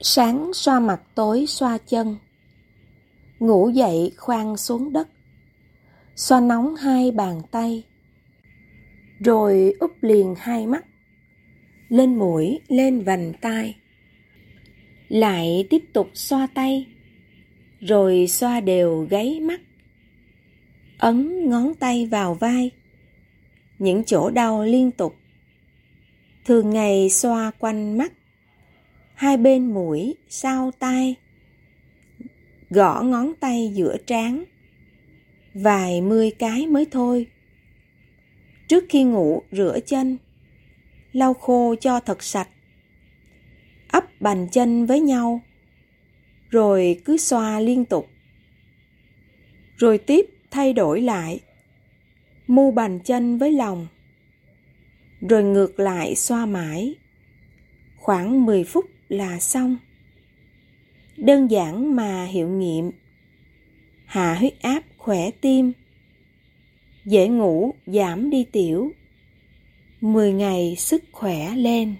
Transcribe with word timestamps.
Sáng 0.00 0.50
xoa 0.54 0.80
mặt 0.80 1.00
tối 1.14 1.44
xoa 1.48 1.78
chân. 1.78 2.16
Ngủ 3.38 3.68
dậy 3.68 4.12
khoan 4.16 4.56
xuống 4.56 4.92
đất. 4.92 5.08
Xoa 6.16 6.40
nóng 6.40 6.76
hai 6.76 7.10
bàn 7.10 7.42
tay. 7.50 7.82
Rồi 9.20 9.74
úp 9.80 9.90
liền 10.02 10.34
hai 10.38 10.66
mắt. 10.66 10.84
Lên 11.88 12.18
mũi, 12.18 12.60
lên 12.68 13.04
vành 13.04 13.32
tai. 13.40 13.76
Lại 15.08 15.66
tiếp 15.70 15.82
tục 15.92 16.10
xoa 16.14 16.46
tay. 16.54 16.86
Rồi 17.80 18.26
xoa 18.28 18.60
đều 18.60 19.06
gáy 19.10 19.40
mắt. 19.40 19.60
Ấn 20.98 21.48
ngón 21.50 21.74
tay 21.74 22.06
vào 22.06 22.34
vai. 22.34 22.70
Những 23.78 24.04
chỗ 24.04 24.30
đau 24.30 24.64
liên 24.64 24.90
tục. 24.90 25.16
Thường 26.44 26.70
ngày 26.70 27.10
xoa 27.10 27.50
quanh 27.58 27.98
mắt 27.98 28.12
hai 29.24 29.36
bên 29.36 29.74
mũi, 29.74 30.14
sau 30.28 30.70
tai, 30.78 31.14
gõ 32.70 33.02
ngón 33.02 33.32
tay 33.40 33.70
giữa 33.74 33.96
trán, 34.06 34.44
vài 35.54 36.00
mươi 36.00 36.30
cái 36.38 36.66
mới 36.66 36.86
thôi. 36.90 37.26
Trước 38.68 38.84
khi 38.88 39.04
ngủ 39.04 39.42
rửa 39.52 39.78
chân, 39.86 40.18
lau 41.12 41.34
khô 41.34 41.74
cho 41.80 42.00
thật 42.00 42.22
sạch, 42.22 42.48
ấp 43.88 44.04
bàn 44.20 44.48
chân 44.52 44.86
với 44.86 45.00
nhau, 45.00 45.40
rồi 46.50 47.00
cứ 47.04 47.16
xoa 47.16 47.60
liên 47.60 47.84
tục. 47.84 48.08
Rồi 49.76 49.98
tiếp 49.98 50.26
thay 50.50 50.72
đổi 50.72 51.00
lại, 51.00 51.40
mu 52.46 52.70
bàn 52.70 53.00
chân 53.04 53.38
với 53.38 53.52
lòng, 53.52 53.86
rồi 55.28 55.42
ngược 55.42 55.80
lại 55.80 56.14
xoa 56.14 56.46
mãi, 56.46 56.94
khoảng 57.96 58.46
10 58.46 58.64
phút 58.64 58.93
là 59.08 59.38
xong. 59.38 59.76
Đơn 61.16 61.50
giản 61.50 61.96
mà 61.96 62.24
hiệu 62.24 62.48
nghiệm. 62.48 62.90
Hạ 64.06 64.34
huyết 64.34 64.62
áp 64.62 64.82
khỏe 64.96 65.30
tim. 65.40 65.72
Dễ 67.04 67.28
ngủ, 67.28 67.74
giảm 67.86 68.30
đi 68.30 68.44
tiểu. 68.52 68.92
10 70.00 70.32
ngày 70.32 70.76
sức 70.78 71.04
khỏe 71.12 71.54
lên. 71.56 71.94